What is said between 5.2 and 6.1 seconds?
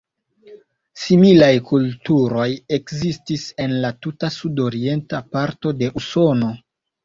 parto de